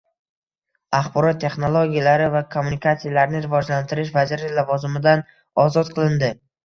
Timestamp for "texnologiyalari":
1.43-2.29